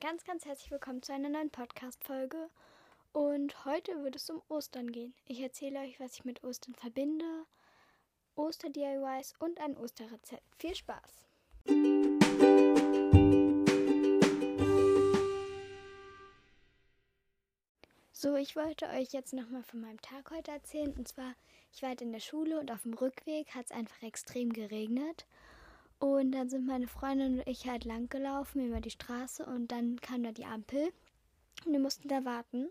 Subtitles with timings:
[0.00, 2.50] ganz, ganz herzlich willkommen zu einer neuen Podcast-Folge.
[3.12, 5.12] Und heute wird es um Ostern gehen.
[5.26, 7.24] Ich erzähle euch, was ich mit Ostern verbinde,
[8.36, 10.44] Oster-DIYs und ein Osterrezept.
[10.56, 11.24] Viel Spaß!
[18.12, 20.92] So, ich wollte euch jetzt nochmal von meinem Tag heute erzählen.
[20.96, 21.34] Und zwar,
[21.72, 25.26] ich war halt in der Schule und auf dem Rückweg hat es einfach extrem geregnet.
[26.00, 30.00] Und dann sind meine Freundin und ich halt lang gelaufen über die Straße und dann
[30.00, 30.92] kam da die Ampel
[31.66, 32.68] und wir mussten da warten.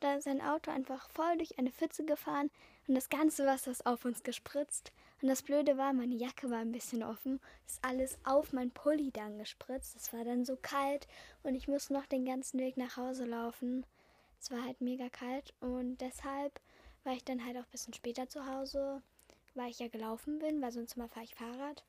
[0.00, 2.50] Da ist ein Auto einfach voll durch eine Pfütze gefahren
[2.88, 4.90] und das ganze Wasser ist auf uns gespritzt.
[5.20, 9.12] Und das Blöde war, meine Jacke war ein bisschen offen, ist alles auf mein Pulli
[9.12, 9.94] dann gespritzt.
[9.94, 11.06] Es war dann so kalt
[11.44, 13.86] und ich musste noch den ganzen Weg nach Hause laufen.
[14.40, 16.58] Es war halt mega kalt und deshalb
[17.04, 19.02] war ich dann halt auch ein bisschen später zu Hause,
[19.54, 21.84] weil ich ja gelaufen bin, weil sonst immer fahre ich Fahrrad.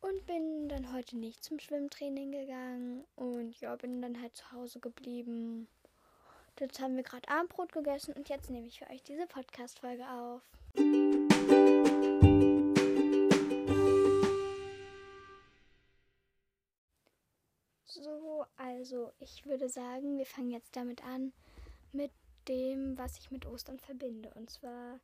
[0.00, 4.80] Und bin dann heute nicht zum Schwimmtraining gegangen und ja, bin dann halt zu Hause
[4.80, 5.68] geblieben.
[6.58, 10.42] Jetzt haben wir gerade Abendbrot gegessen und jetzt nehme ich für euch diese Podcast-Folge auf.
[17.86, 21.32] So, also ich würde sagen, wir fangen jetzt damit an
[21.92, 22.12] mit
[22.48, 24.32] dem, was ich mit Ostern verbinde.
[24.34, 25.00] Und zwar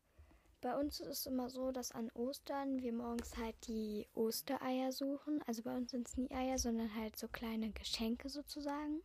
[0.60, 5.42] bei uns ist es immer so, dass an Ostern wir morgens halt die Ostereier suchen.
[5.46, 9.02] Also bei uns sind es nie Eier, sondern halt so kleine Geschenke sozusagen.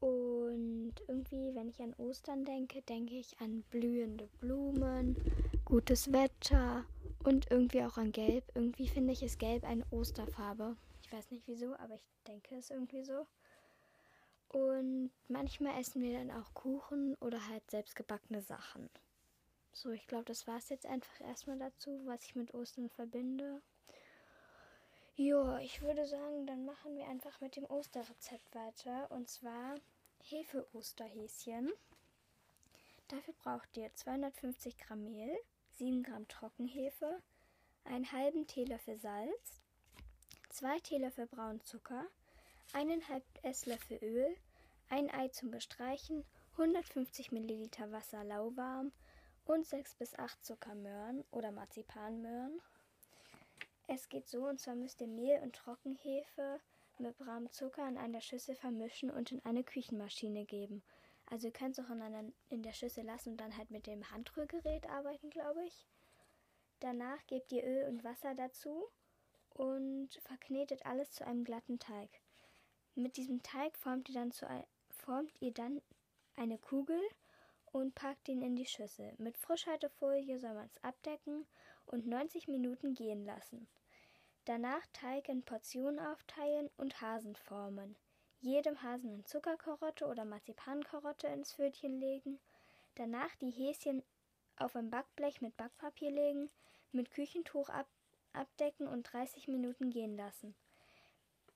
[0.00, 5.16] Und irgendwie, wenn ich an Ostern denke, denke ich an blühende Blumen,
[5.64, 6.84] gutes Wetter
[7.24, 8.44] und irgendwie auch an Gelb.
[8.54, 10.76] Irgendwie finde ich, ist Gelb eine Osterfarbe.
[11.02, 13.26] Ich weiß nicht wieso, aber ich denke es irgendwie so.
[14.50, 18.88] Und manchmal essen wir dann auch Kuchen oder halt selbstgebackene Sachen.
[19.80, 23.62] So, ich glaube, das war es jetzt einfach erstmal dazu, was ich mit Ostern verbinde.
[25.14, 29.08] Ja, ich würde sagen, dann machen wir einfach mit dem Osterrezept weiter.
[29.12, 29.76] Und zwar
[30.24, 31.70] Hefe-Osterhäschen.
[33.06, 35.38] Dafür braucht ihr 250 Gramm Mehl,
[35.76, 37.22] 7 Gramm Trockenhefe,
[37.84, 39.62] einen halben Teelöffel Salz,
[40.48, 42.04] 2 Teelöffel braunen Zucker,
[42.72, 44.36] 1,5 Esslöffel Öl,
[44.88, 46.24] ein Ei zum Bestreichen,
[46.54, 48.90] 150 Milliliter Wasser lauwarm,
[49.48, 52.60] und 6 bis 8 Zuckermöhren oder Marzipanmöhren.
[53.86, 56.60] Es geht so, und zwar müsst ihr Mehl und Trockenhefe
[56.98, 60.82] mit braunem Zucker in einer Schüssel vermischen und in eine Küchenmaschine geben.
[61.26, 63.86] Also ihr könnt es auch in, einer, in der Schüssel lassen und dann halt mit
[63.86, 65.86] dem Handrührgerät arbeiten, glaube ich.
[66.80, 68.86] Danach gebt ihr Öl und Wasser dazu
[69.50, 72.10] und verknetet alles zu einem glatten Teig.
[72.94, 74.46] Mit diesem Teig formt ihr dann, zu,
[74.90, 75.80] formt ihr dann
[76.36, 77.00] eine Kugel
[77.72, 79.14] und packt ihn in die Schüssel.
[79.18, 81.46] Mit Frischhaltefolie soll man es abdecken
[81.86, 83.68] und 90 Minuten gehen lassen.
[84.44, 87.96] Danach Teig in Portionen aufteilen und Hasen formen.
[88.40, 92.38] Jedem Hasen eine Zuckerkarotte oder Marzipankarotte ins Pfötchen legen.
[92.94, 94.02] Danach die Häschen
[94.56, 96.50] auf ein Backblech mit Backpapier legen,
[96.92, 97.86] mit Küchentuch ab
[98.32, 100.54] abdecken und 30 Minuten gehen lassen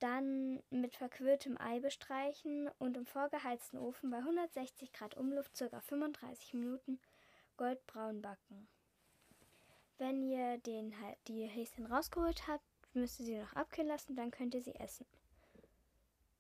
[0.02, 5.80] dann mit verquirltem Ei bestreichen und im vorgeheizten Ofen bei 160 Grad Umluft ca.
[5.80, 7.00] 35 Minuten
[7.56, 8.68] goldbraun backen.
[9.98, 10.92] Wenn ihr den,
[11.28, 12.64] die Häschen rausgeholt habt,
[12.94, 15.06] müsst ihr sie noch abkühlen lassen, dann könnt ihr sie essen.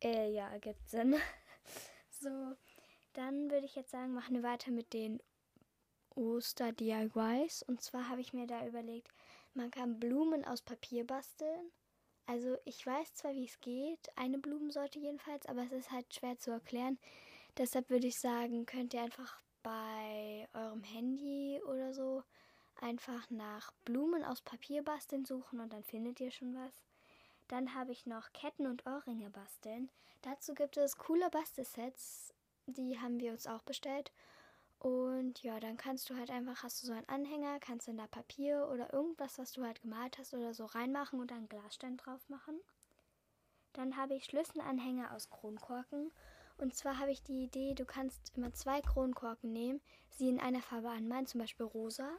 [0.02, 1.14] Äh, ja, ergibt Sinn.
[2.10, 2.56] so,
[3.12, 5.22] dann würde ich jetzt sagen, machen wir weiter mit den
[6.16, 7.62] Oster-DIYs.
[7.62, 9.12] Und zwar habe ich mir da überlegt,
[9.54, 11.70] man kann Blumen aus Papier basteln
[12.26, 16.38] also ich weiß zwar, wie es geht, eine Blumensorte jedenfalls, aber es ist halt schwer
[16.38, 16.98] zu erklären.
[17.58, 22.22] Deshalb würde ich sagen, könnt ihr einfach bei eurem Handy oder so
[22.80, 26.72] einfach nach Blumen aus Papier basteln suchen und dann findet ihr schon was.
[27.48, 29.90] Dann habe ich noch Ketten und Ohrringe basteln.
[30.22, 32.32] Dazu gibt es coole Bastelsets,
[32.66, 34.12] die haben wir uns auch bestellt.
[34.82, 38.08] Und ja, dann kannst du halt einfach, hast du so einen Anhänger, kannst dann da
[38.08, 42.28] Papier oder irgendwas, was du halt gemalt hast oder so reinmachen und einen Glasstein drauf
[42.28, 42.58] machen.
[43.74, 46.10] Dann habe ich Schlüsselanhänger aus Kronkorken.
[46.58, 49.80] Und zwar habe ich die Idee, du kannst immer zwei Kronkorken nehmen,
[50.10, 52.10] sie in einer Farbe anmalen, zum Beispiel rosa.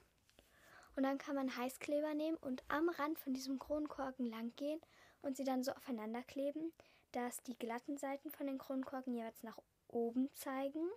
[0.95, 4.79] Und dann kann man Heißkleber nehmen und am Rand von diesem Kronkorken lang gehen
[5.21, 6.71] und sie dann so aufeinander kleben,
[7.11, 9.59] dass die glatten Seiten von den Kronkorken jeweils nach
[9.89, 10.87] oben zeigen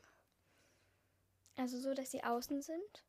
[1.57, 3.05] also so, dass sie außen sind.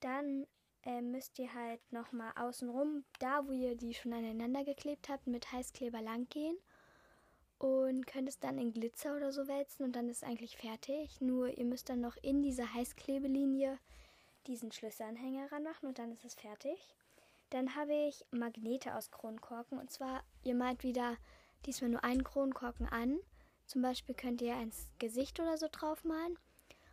[0.00, 0.46] Dann
[0.84, 5.50] äh, müsst ihr halt nochmal außenrum, da wo ihr die schon aneinander geklebt habt, mit
[5.52, 6.56] Heißkleber lang gehen.
[7.58, 11.20] Und könnt es dann in Glitzer oder so wälzen und dann ist es eigentlich fertig.
[11.20, 13.78] Nur ihr müsst dann noch in diese Heißklebelinie
[14.46, 16.78] diesen Schlüsselanhänger ranmachen und dann ist es fertig.
[17.50, 21.16] Dann habe ich Magnete aus Kronkorken und zwar, ihr malt wieder
[21.66, 23.18] diesmal nur einen Kronkorken an
[23.66, 26.38] Zum Beispiel könnt ihr ein Gesicht oder so drauf malen.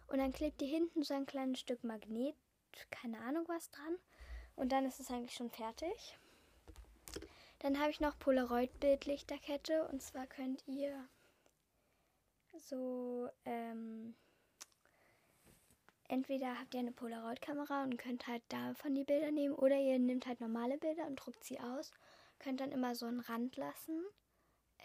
[0.08, 2.36] Und dann klebt ihr hinten so ein kleines Stück Magnet,
[2.92, 3.98] keine Ahnung was dran.
[4.56, 6.18] Und dann ist es eigentlich schon fertig.
[7.60, 9.88] Dann habe ich noch Polaroid-Bildlichterkette.
[9.88, 11.08] Und zwar könnt ihr
[12.58, 14.16] so, ähm,
[16.08, 19.56] entweder habt ihr eine Polaroid-Kamera und könnt halt davon die Bilder nehmen.
[19.56, 21.92] Oder ihr nehmt halt normale Bilder und druckt sie aus.
[22.40, 24.04] Könnt dann immer so einen Rand lassen.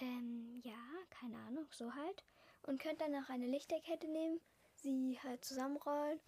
[0.01, 0.79] Ähm, ja,
[1.11, 2.25] keine Ahnung, so halt.
[2.63, 4.41] Und könnt dann noch eine Lichterkette nehmen,
[4.83, 6.21] sie halt zusammenrollen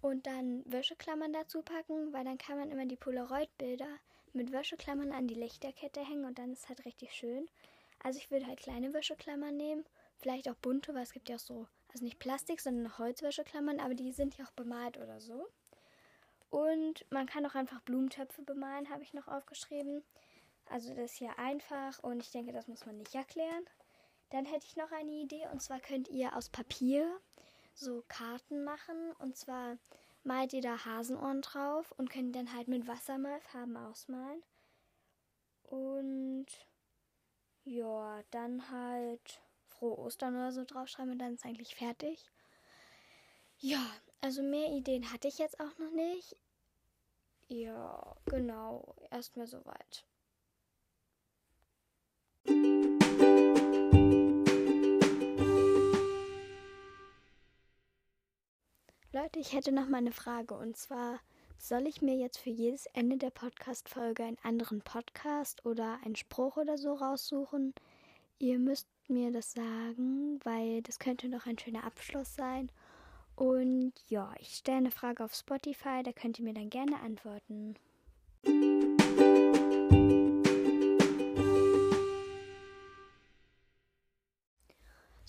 [0.00, 3.88] und dann Wäscheklammern dazu packen, weil dann kann man immer die Polaroid-Bilder
[4.32, 7.48] mit Wäscheklammern an die Lichterkette hängen und dann ist halt richtig schön.
[8.02, 9.84] Also ich würde halt kleine Wäscheklammern nehmen,
[10.18, 13.94] vielleicht auch bunte, weil es gibt ja auch so, also nicht Plastik, sondern Holzwäscheklammern, aber
[13.94, 15.46] die sind ja auch bemalt oder so.
[16.50, 20.04] Und man kann auch einfach Blumentöpfe bemalen, habe ich noch aufgeschrieben.
[20.66, 23.64] Also das ist hier einfach und ich denke, das muss man nicht erklären.
[24.30, 27.20] Dann hätte ich noch eine Idee und zwar könnt ihr aus Papier
[27.76, 29.12] so Karten machen.
[29.18, 29.78] Und zwar
[30.24, 34.42] malt ihr da Hasenohren drauf und könnt dann halt mit Wasser mal Farben ausmalen.
[35.62, 36.46] Und
[37.64, 42.30] ja, dann halt frohe Ostern oder so draufschreiben und dann ist eigentlich fertig.
[43.58, 43.84] Ja,
[44.20, 46.36] also mehr Ideen hatte ich jetzt auch noch nicht.
[47.48, 50.04] Ja, genau, erstmal soweit.
[59.16, 61.20] Leute, ich hätte noch mal eine Frage und zwar
[61.56, 66.58] soll ich mir jetzt für jedes Ende der Podcast-Folge einen anderen Podcast oder einen Spruch
[66.58, 67.72] oder so raussuchen?
[68.38, 72.70] Ihr müsst mir das sagen, weil das könnte noch ein schöner Abschluss sein.
[73.36, 77.74] Und ja, ich stelle eine Frage auf Spotify, da könnt ihr mir dann gerne antworten.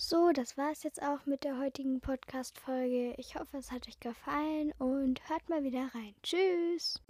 [0.00, 3.14] So, das war es jetzt auch mit der heutigen Podcast-Folge.
[3.16, 6.14] Ich hoffe, es hat euch gefallen und hört mal wieder rein.
[6.22, 7.02] Tschüss!